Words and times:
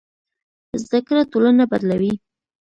زده 0.83 0.99
کړه 1.07 1.21
ټولنه 1.31 1.63
بدلوي. 1.71 2.13